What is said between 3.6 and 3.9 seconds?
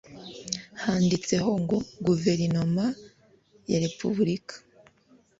ya